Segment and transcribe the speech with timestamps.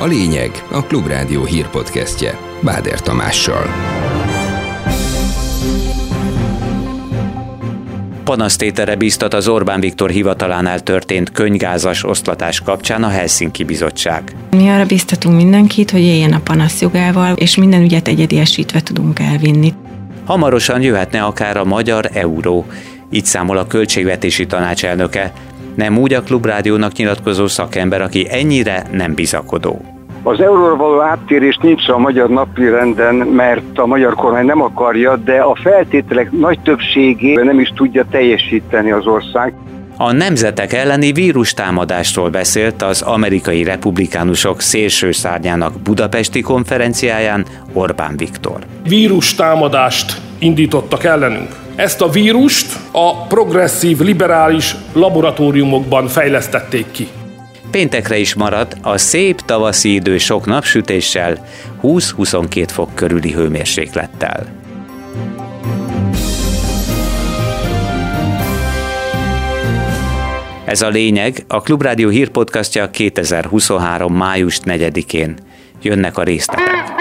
[0.00, 3.66] A lényeg a Klubrádió hírpodcastje Báder Tamással.
[8.24, 14.32] Panasztétere biztat az Orbán Viktor hivatalánál történt könygázas oszlatás kapcsán a Helsinki Bizottság.
[14.50, 19.74] Mi arra biztatunk mindenkit, hogy éljen a panaszjogával, és minden ügyet egyediesítve tudunk elvinni.
[20.24, 22.66] Hamarosan jöhetne akár a magyar euró,
[23.10, 25.32] így számol a költségvetési tanács elnöke,
[25.78, 29.80] nem úgy a Klubrádiónak nyilatkozó szakember, aki ennyire nem bizakodó.
[30.22, 35.16] Az euróra való áttérés nincs a magyar napi renden, mert a magyar kormány nem akarja,
[35.16, 39.54] de a feltételek nagy többségé nem is tudja teljesíteni az ország.
[39.96, 48.58] A nemzetek elleni vírustámadásról beszélt az amerikai republikánusok szélső szárnyának budapesti konferenciáján Orbán Viktor.
[48.88, 51.67] Vírustámadást indítottak ellenünk.
[51.78, 57.08] Ezt a vírust a progresszív liberális laboratóriumokban fejlesztették ki.
[57.70, 61.46] Péntekre is maradt a szép tavaszi idő sok napsütéssel,
[61.82, 64.46] 20-22 fok körüli hőmérséklettel.
[70.64, 74.14] Ez a lényeg, a Klubrádió hírpodcastja 2023.
[74.14, 75.36] május 4-én.
[75.82, 76.97] Jönnek a részletek.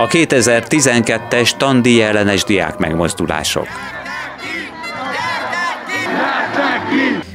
[0.00, 3.66] A 2012-es tandi ellenes diák megmozdulások.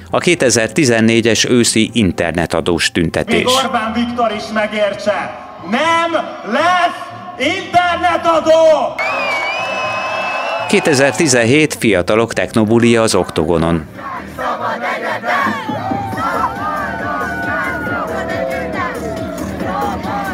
[0.10, 3.36] A 2014-es őszi internetadós tüntetés.
[3.36, 5.38] Még Orbán Viktor is megértse,
[5.70, 6.12] nem
[6.46, 7.00] lesz
[7.38, 8.96] internetadó!
[10.68, 13.86] 2017 fiatalok technobulia az Oktogonon.
[14.38, 15.73] A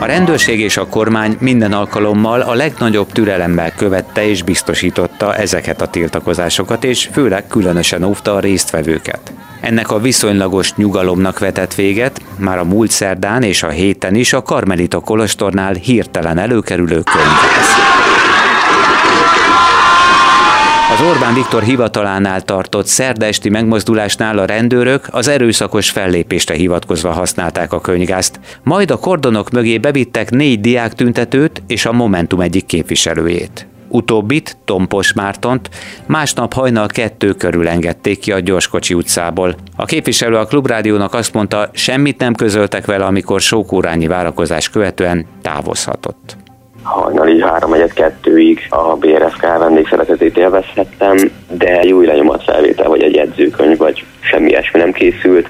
[0.10, 6.84] rendőrség és a kormány minden alkalommal a legnagyobb türelemmel követte és biztosította ezeket a tiltakozásokat,
[6.84, 9.34] és főleg különösen óvta a résztvevőket.
[9.62, 14.42] Ennek a viszonylagos nyugalomnak vetett véget, már a múlt szerdán és a héten is a
[14.42, 17.89] Karmelita Kolostornál hirtelen előkerülő könyvház.
[20.92, 27.82] Az Orbán Viktor hivatalánál tartott szerdesti megmozdulásnál a rendőrök az erőszakos fellépésre hivatkozva használták a
[27.82, 33.68] könygázt, majd a kordonok mögé bevittek négy diák tüntetőt és a Momentum egyik képviselőjét.
[33.88, 35.70] Utóbbit, Tompos Mártont,
[36.06, 39.56] másnap hajnal kettő körül engedték ki a Gyorskocsi utcából.
[39.76, 46.38] A képviselő a Klubrádiónak azt mondta, semmit nem közöltek vele, amikor sókórányi várakozás követően távozhatott
[46.84, 51.18] hajnali 3 kettőig a BRFK vendégszeretetét élvezhettem,
[51.52, 55.50] de jó lenyomat felvétel, vagy egy jegyzőkönyv, vagy semmi ilyesmi nem készült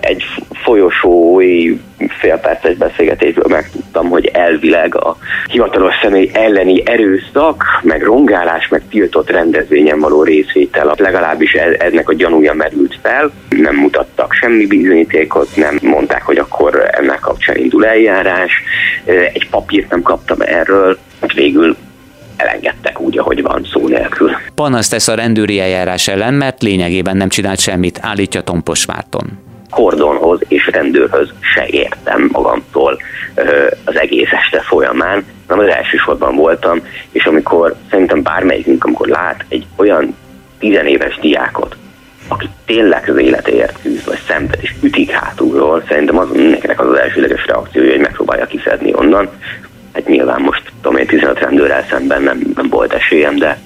[0.00, 0.22] egy
[0.52, 1.78] folyosói
[2.08, 5.16] félperces beszélgetésből megtudtam, hogy elvileg a
[5.50, 12.14] hivatalos személy elleni erőszak, meg rongálás, meg tiltott rendezvényen való részvétel, legalábbis e- ennek a
[12.14, 13.32] gyanúja merült fel.
[13.48, 18.52] Nem mutattak semmi bizonyítékot, nem mondták, hogy akkor ennek kapcsán indul eljárás.
[19.04, 20.98] Egy papírt nem kaptam erről,
[21.34, 21.76] végül
[22.36, 24.30] elengedtek úgy, ahogy van, szó nélkül.
[24.54, 30.40] Panaszt tesz a rendőri eljárás ellen, mert lényegében nem csinált semmit, állítja Tompos Márton kordonhoz
[30.48, 32.98] és rendőrhöz se értem magamtól
[33.84, 36.80] az egész este folyamán, nem az elsősorban voltam,
[37.10, 40.16] és amikor szerintem bármelyikünk, amikor lát egy olyan
[40.58, 41.76] tizenéves diákot,
[42.28, 46.98] aki tényleg az életéért küzd, vagy szenved, és ütik hátulról, szerintem az mindenkinek az az
[46.98, 49.28] elsőleges reakciója, hogy megpróbálja kiszedni onnan.
[49.92, 53.58] Hát nyilván most, tudom én, 15 rendőrrel szemben nem, nem volt esélyem, de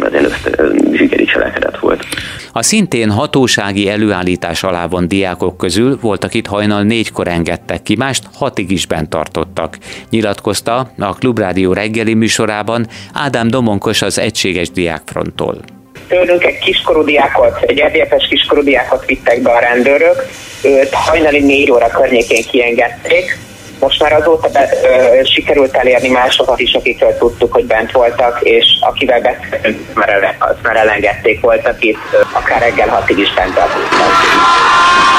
[0.00, 0.50] azért
[0.92, 2.04] zsigeri cselekedet volt.
[2.52, 8.24] A szintén hatósági előállítás alá von diákok közül voltak itt hajnal négykor engedtek ki, mást
[8.34, 9.78] hatig is bent tartottak.
[10.10, 15.60] Nyilatkozta a Klubrádió reggeli műsorában Ádám Domonkos az Egységes Diákfronttól.
[16.08, 20.26] Tőlünk egy kiskorú diákot, egy RDF-es kiskorú diákot vittek be a rendőrök,
[20.62, 23.38] őt hajnali négy óra környékén kiengedték,
[23.80, 28.64] most már azóta be, ö, sikerült elérni másokat is, akikről tudtuk, hogy bent voltak, és
[28.80, 31.98] akivel beszéltünk, már, az már elengedték voltak itt,
[32.32, 35.17] akár reggel hatig is bent tartottak.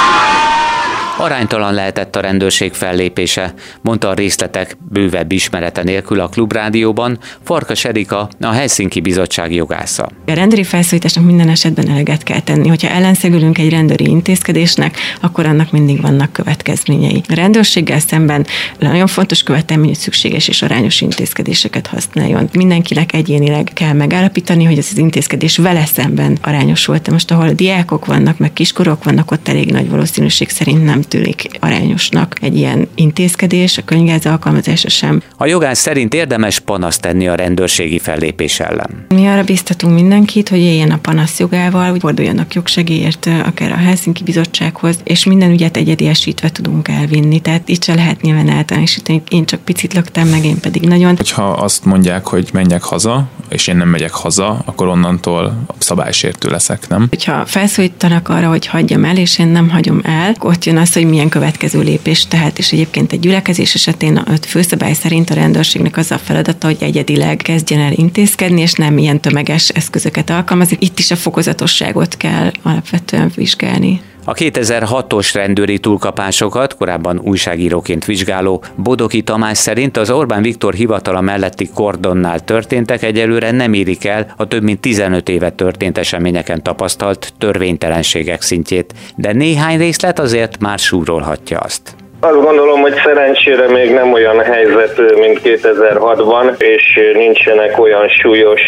[1.21, 8.29] Aránytalan lehetett a rendőrség fellépése, mondta a részletek bővebb ismerete nélkül a Klubrádióban Farkas Erika,
[8.41, 10.09] a Helsinki Bizottság jogásza.
[10.27, 12.67] A rendőri felszólításnak minden esetben eleget kell tenni.
[12.67, 17.23] Hogyha ellenszegülünk egy rendőri intézkedésnek, akkor annak mindig vannak következményei.
[17.27, 18.45] A rendőrséggel szemben
[18.79, 22.49] nagyon fontos követelmény, hogy szükséges és arányos intézkedéseket használjon.
[22.53, 27.11] Mindenkinek egyénileg kell megállapítani, hogy ez az intézkedés vele szemben arányos volt.
[27.11, 32.35] Most ahol diákok vannak, meg kiskorok vannak, ott elég nagy valószínűség szerint nem tűnik arányosnak
[32.41, 35.21] egy ilyen intézkedés, a könyvgáz alkalmazása sem.
[35.37, 39.05] A jogász szerint érdemes panaszt tenni a rendőrségi fellépés ellen.
[39.09, 44.23] Mi arra biztatunk mindenkit, hogy éljen a panasz jogával, hogy forduljanak jogsegélyért akár a Helsinki
[44.23, 47.39] Bizottsághoz, és minden ügyet egyediesítve tudunk elvinni.
[47.39, 51.15] Tehát itt se lehet nyilván általánosítani, én csak picit löktem meg, én pedig nagyon.
[51.15, 56.87] Hogyha azt mondják, hogy menjek haza, és én nem megyek haza, akkor onnantól szabálysértő leszek,
[56.87, 57.07] nem?
[57.09, 61.05] Hogyha felszólítanak arra, hogy hagyjam el, és én nem hagyom el, ott jön az, hogy
[61.05, 66.11] milyen következő lépés tehet, és egyébként egy gyülekezés esetén a főszabály szerint a rendőrségnek az
[66.11, 70.77] a feladata, hogy egyedileg kezdjen el intézkedni, és nem ilyen tömeges eszközöket alkalmazni.
[70.79, 74.01] Itt is a fokozatosságot kell alapvetően vizsgálni.
[74.23, 81.69] A 2006-os rendőri túlkapásokat korábban újságíróként vizsgáló Bodoki Tamás szerint az Orbán Viktor hivatala melletti
[81.73, 88.41] kordonnál történtek egyelőre nem érik el a több mint 15 éve történt eseményeken tapasztalt törvénytelenségek
[88.41, 91.98] szintjét, de néhány részlet azért már súrolhatja azt.
[92.21, 98.61] Azt gondolom, hogy szerencsére még nem olyan helyzet, mint 2006-ban, és nincsenek olyan súlyos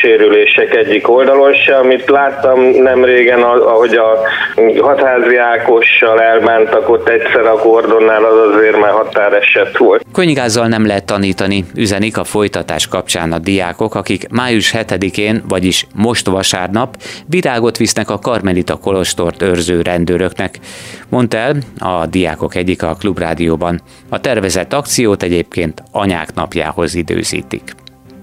[0.00, 1.76] sérülések egyik oldalon se.
[1.76, 4.20] Amit láttam nem régen, ahogy a
[4.80, 10.04] hatházi Ákossal elbántak ott egyszer a kordonnál, az azért már határeset volt.
[10.12, 16.26] Könygázzal nem lehet tanítani, üzenik a folytatás kapcsán a diákok, akik május 7-én, vagyis most
[16.26, 16.96] vasárnap
[17.26, 20.58] virágot visznek a Karmelita Kolostort őrző rendőröknek.
[21.08, 23.80] Mondta el a diákok egyik a Klubrádióban.
[24.08, 27.74] A tervezett akciót egyébként anyák napjához időzítik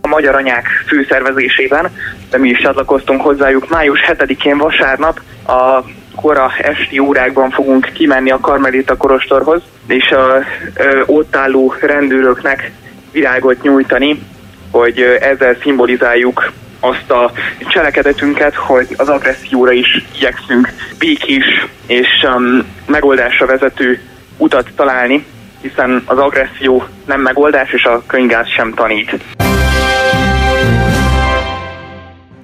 [0.05, 1.89] a Magyar Anyák főszervezésében,
[2.29, 3.69] de mi is csatlakoztunk hozzájuk.
[3.69, 5.83] Május 7-én vasárnap a
[6.15, 10.43] kora esti órákban fogunk kimenni a Karmelita Korostorhoz, és a
[10.75, 12.71] ö, ott álló rendőröknek
[13.11, 14.21] virágot nyújtani,
[14.71, 17.31] hogy ezzel szimbolizáljuk azt a
[17.67, 23.99] cselekedetünket, hogy az agresszióra is igyekszünk békés és um, megoldásra vezető
[24.37, 25.25] utat találni,
[25.61, 29.19] hiszen az agresszió nem megoldás, és a könyvgáz sem tanít.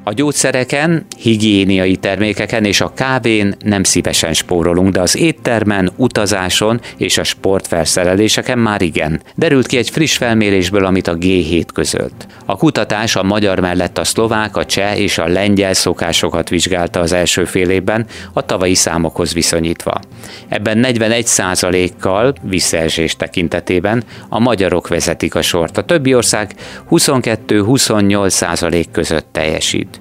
[0.03, 7.17] A gyógyszereken, higiéniai termékeken és a kávén nem szívesen spórolunk, de az éttermen, utazáson és
[7.17, 9.21] a sportfelszereléseken már igen.
[9.35, 12.27] Derült ki egy friss felmérésből, amit a G7 közölt.
[12.45, 17.11] A kutatás a magyar mellett a szlovák, a cseh és a lengyel szokásokat vizsgálta az
[17.11, 19.99] első fél évben, a tavalyi számokhoz viszonyítva.
[20.47, 26.55] Ebben 41 kal visszaesés tekintetében a magyarok vezetik a sort, a többi ország
[26.89, 29.98] 22-28% között teljesít.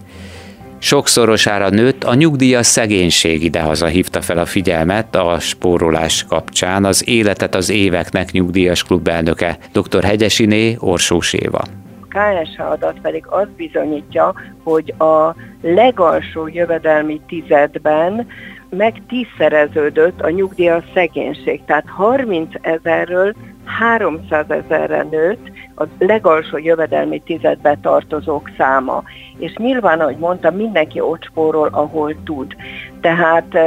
[0.81, 7.55] Sokszorosára nőtt a nyugdíjas szegénység idehaza hívta fel a figyelmet a spórolás kapcsán az életet
[7.55, 10.05] az éveknek nyugdíjas klubelnöke, dr.
[10.05, 11.63] Hegyesiné Orsós Éva.
[12.09, 18.27] KSH adat pedig azt bizonyítja, hogy a legalsó jövedelmi tizedben
[18.71, 21.65] meg tízszereződött a nyugdíjas szegénység.
[21.65, 23.35] Tehát 30 ezerről
[23.65, 29.03] 300 ezerre nőtt a legalsó jövedelmi tizedbe tartozók száma.
[29.39, 32.57] És nyilván, ahogy mondtam, mindenki ott spórol, ahol tud.
[33.01, 33.59] Tehát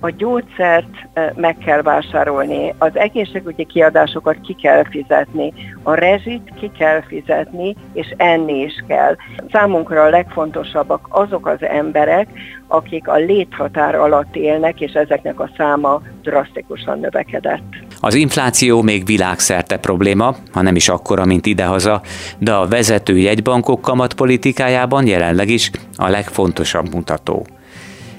[0.00, 5.52] a gyógyszert meg kell vásárolni, az egészségügyi kiadásokat ki kell fizetni,
[5.82, 9.16] a rezsit ki kell fizetni, és enni is kell.
[9.52, 12.28] Számunkra a legfontosabbak azok az emberek,
[12.66, 17.89] akik a léthatár alatt élnek, és ezeknek a száma drasztikusan növekedett.
[18.00, 22.02] Az infláció még világszerte probléma, ha nem is akkora, mint idehaza,
[22.38, 27.46] de a vezető jegybankok kamatpolitikájában jelenleg is a legfontosabb mutató.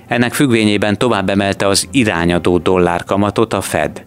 [0.07, 4.03] Ennek függvényében tovább emelte az irányadó dollárkamatot a Fed.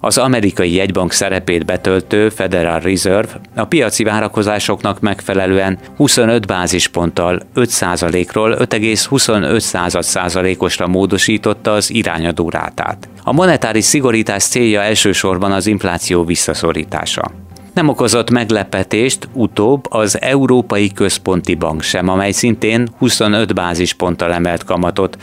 [0.00, 10.86] Az amerikai jegybank szerepét betöltő Federal Reserve a piaci várakozásoknak megfelelően 25 bázisponttal 5%-ról 5,25%-osra
[10.86, 13.08] módosította az irányadó rátát.
[13.22, 17.45] A monetáris szigorítás célja elsősorban az infláció visszaszorítása.
[17.76, 25.16] Nem okozott meglepetést utóbb az Európai Központi Bank sem, amely szintén 25 bázisponttal emelt kamatot,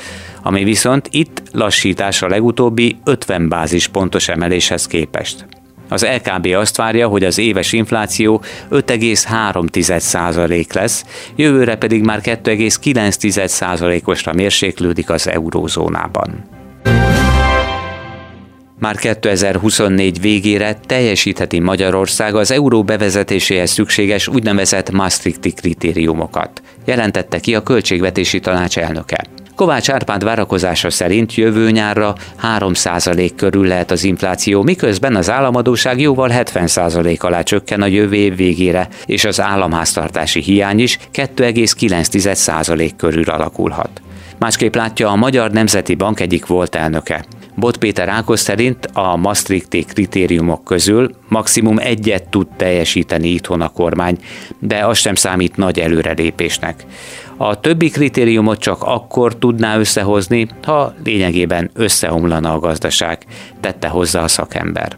[0.44, 5.46] ami viszont itt lassítás a legutóbbi 50 bázispontos emeléshez képest.
[5.90, 8.42] Az LKB azt várja, hogy az éves infláció
[8.72, 11.06] 5,3% lesz,
[11.36, 16.53] jövőre pedig már 2,9%-osra mérséklődik az eurózónában.
[18.84, 27.64] Már 2024 végére teljesítheti Magyarország az euró bevezetéséhez szükséges úgynevezett Maastrichti kritériumokat, jelentette ki a
[27.64, 29.26] Költségvetési Tanács elnöke.
[29.56, 32.16] Kovács Árpád várakozása szerint jövő nyárra
[32.60, 38.36] 3% körül lehet az infláció, miközben az államadóság jóval 70% alá csökken a jövő év
[38.36, 44.02] végére, és az államháztartási hiány is 2,9% körül alakulhat.
[44.40, 47.26] Másképp látja a Magyar Nemzeti Bank egyik volt elnöke.
[47.56, 54.18] Bot Péter Ákos szerint a Maastrichti kritériumok közül maximum egyet tud teljesíteni itthon a kormány,
[54.60, 56.86] de az sem számít nagy előrelépésnek.
[57.38, 63.18] A többi kritériumot csak akkor tudná összehozni, ha lényegében összeomlana a gazdaság,
[63.60, 64.96] tette hozzá a szakember.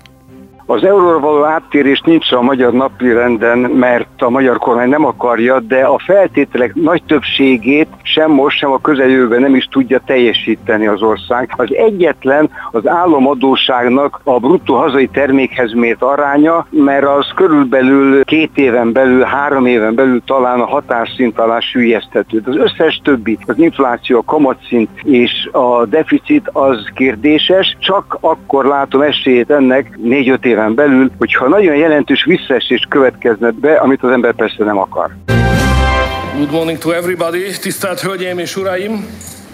[0.65, 5.59] Az euróra való áttérés nincs a magyar napi renden, mert a magyar kormány nem akarja,
[5.59, 11.01] de a feltételek nagy többségét sem most, sem a közeljövőben nem is tudja teljesíteni az
[11.01, 11.53] ország.
[11.55, 18.91] Az egyetlen az államadóságnak a bruttó hazai termékhez mért aránya, mert az körülbelül két éven
[18.91, 22.41] belül, három éven belül talán a határszint alá sűjeszthető.
[22.45, 29.01] Az összes többi, az infláció, a kamatszint és a deficit az kérdéses, csak akkor látom
[29.01, 34.33] esélyét ennek négy-öt év éven belül, hogyha nagyon jelentős visszaesés következne be, amit az ember
[34.33, 35.11] persze nem akar.
[36.37, 39.07] Good morning to everybody, tisztelt Hölgyeim és Uraim,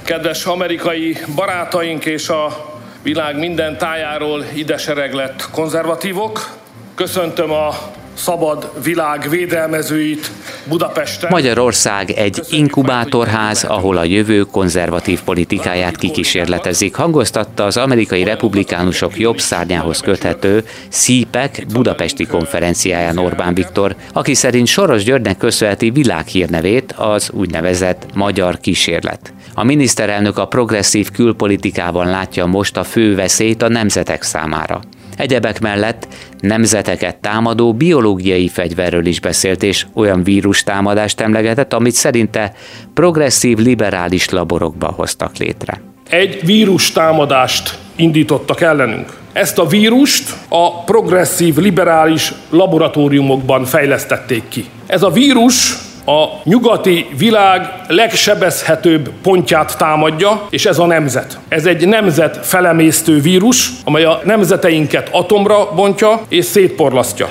[0.03, 6.49] kedves amerikai barátaink és a világ minden tájáról ide sereglett konzervatívok.
[6.95, 7.69] Köszöntöm a
[8.13, 10.31] szabad világ védelmezőit
[10.65, 11.29] Budapesten.
[11.31, 19.99] Magyarország egy inkubátorház, ahol a jövő konzervatív politikáját kikísérletezik, hangoztatta az amerikai republikánusok jobb szárnyához
[19.99, 28.59] köthető CPEC budapesti konferenciáján Orbán Viktor, aki szerint Soros Györgynek köszönheti világhírnevét az úgynevezett magyar
[28.59, 29.33] kísérlet.
[29.53, 34.81] A miniszterelnök a progresszív külpolitikában látja most a fő veszélyt a nemzetek számára.
[35.17, 36.07] Egyebek mellett
[36.39, 42.53] nemzeteket támadó biológiai fegyverről is beszélt, és olyan vírus támadást emlegetett, amit szerinte
[42.93, 45.81] progresszív liberális laborokba hoztak létre.
[46.09, 49.17] Egy vírus támadást indítottak ellenünk.
[49.33, 54.65] Ezt a vírust a progresszív liberális laboratóriumokban fejlesztették ki.
[54.87, 61.39] Ez a vírus a nyugati világ legsebezhetőbb pontját támadja, és ez a nemzet.
[61.47, 67.29] Ez egy nemzet felemésztő vírus, amely a nemzeteinket atomra bontja és szétporlasztja.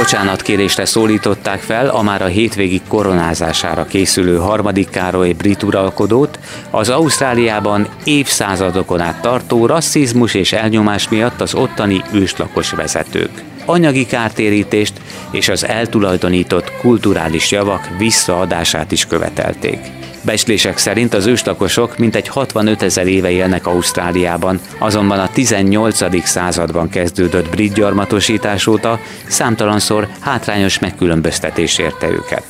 [0.00, 6.38] Bocsánatkérésre szólították fel a már a hétvégi koronázására készülő harmadik Károly brit uralkodót,
[6.70, 13.42] az Ausztráliában évszázadokon át tartó rasszizmus és elnyomás miatt az ottani őslakos vezetők.
[13.64, 14.92] Anyagi kártérítést
[15.30, 19.99] és az eltulajdonított kulturális javak visszaadását is követelték.
[20.22, 26.26] Becslések szerint az őslakosok mintegy 65 ezer éve élnek Ausztráliában, azonban a 18.
[26.26, 32.42] században kezdődött brit gyarmatosítás óta számtalanszor hátrányos megkülönböztetés érte őket.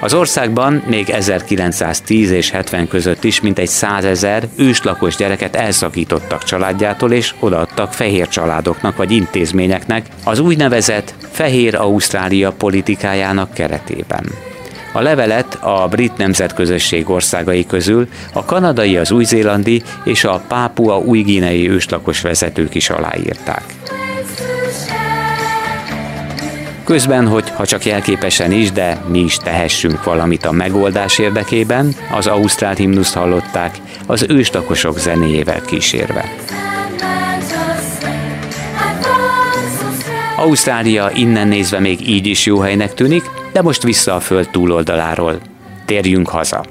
[0.00, 7.12] Az országban még 1910 és 70 között is mintegy 100 ezer őslakos gyereket elszakítottak családjától
[7.12, 14.45] és odaadtak fehér családoknak vagy intézményeknek az úgynevezett Fehér Ausztrália politikájának keretében.
[14.96, 21.70] A levelet a brit nemzetközösség országai közül a kanadai, az új-zélandi és a pápua új-gínei
[21.70, 23.62] őslakos vezetők is aláírták.
[26.84, 32.26] Közben, hogy ha csak jelképesen is, de mi is tehessünk valamit a megoldás érdekében, az
[32.26, 33.76] ausztrál himnuszt hallották
[34.06, 36.24] az őslakosok zenéjével kísérve.
[40.36, 43.22] Ausztrália innen nézve még így is jó helynek tűnik,
[43.56, 45.38] de most vissza a föld túloldaláról.
[45.84, 46.64] Térjünk haza.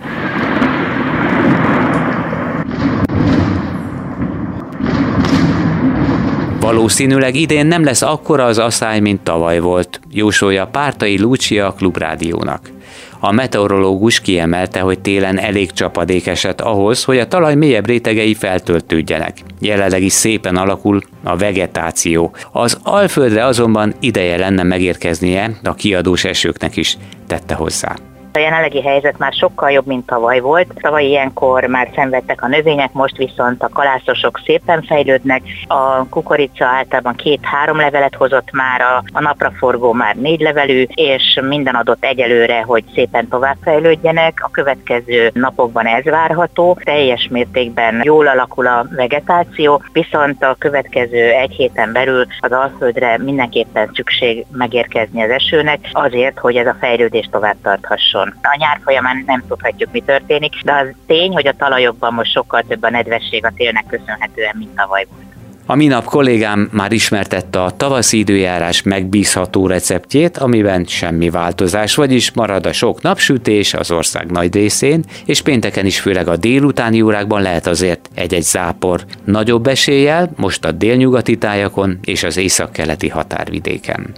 [6.59, 12.74] Valószínűleg idén nem lesz akkora az asszály, mint tavaly volt, jósolja Pártai Lucia a Klubrádiónak.
[13.19, 19.37] A meteorológus kiemelte, hogy télen elég csapadék esett ahhoz, hogy a talaj mélyebb rétegei feltöltődjenek.
[19.59, 22.35] Jelenleg is szépen alakul a vegetáció.
[22.51, 27.95] Az Alföldre azonban ideje lenne megérkeznie a kiadós esőknek is, tette hozzá.
[28.35, 30.67] A jelenlegi helyzet már sokkal jobb, mint tavaly volt.
[30.81, 35.41] Tavaly ilyenkor már szenvedtek a növények, most viszont a kalászosok szépen fejlődnek.
[35.67, 42.03] A kukorica általában két-három levelet hozott már, a, napraforgó már négy levelű, és minden adott
[42.03, 44.39] egyelőre, hogy szépen tovább fejlődjenek.
[44.43, 46.77] A következő napokban ez várható.
[46.83, 53.89] Teljes mértékben jól alakul a vegetáció, viszont a következő egy héten belül az Alföldre mindenképpen
[53.93, 58.39] szükség megérkezni az esőnek, azért, hogy ez a fejlődés tovább tarthasson nyáron.
[58.41, 62.63] A nyár folyamán nem tudhatjuk, mi történik, de az tény, hogy a talajokban most sokkal
[62.67, 65.23] több a nedvesség a télnek köszönhetően, mint tavaly volt.
[65.67, 72.65] A minap kollégám már ismertette a tavaszi időjárás megbízható receptjét, amiben semmi változás, vagyis marad
[72.65, 77.67] a sok napsütés az ország nagy részén, és pénteken is főleg a délutáni órákban lehet
[77.67, 79.01] azért egy-egy zápor.
[79.23, 84.13] Nagyobb eséllyel most a délnyugati tájakon és az északkeleti határvidéken.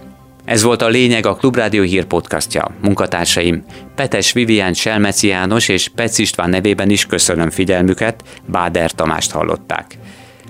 [0.48, 2.74] Ez volt a lényeg a Klubrádió hír podcastja.
[2.82, 3.64] Munkatársaim
[3.94, 9.98] Petes Vivian Selmeci János és Pec István nevében is köszönöm figyelmüket, Báder Tamást hallották.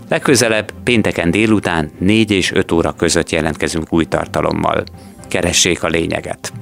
[0.08, 4.84] Legközelebb pénteken délután 4 és 5 óra között jelentkezünk új tartalommal.
[5.28, 6.52] Keressék a lényeget!